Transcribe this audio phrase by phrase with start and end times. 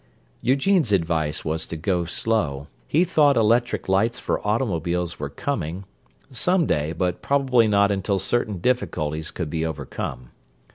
[0.41, 7.21] Eugene's advice was to "go slow": he thought electric lights for automobiles were "coming—someday but
[7.21, 10.31] probably not until certain difficulties could be overcome."